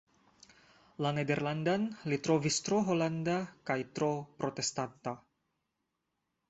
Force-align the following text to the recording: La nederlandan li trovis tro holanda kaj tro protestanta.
La 1.05 1.11
nederlandan 1.17 1.85
li 2.13 2.19
trovis 2.29 2.57
tro 2.69 2.81
holanda 2.95 3.37
kaj 3.71 3.79
tro 4.01 4.13
protestanta. 4.43 5.17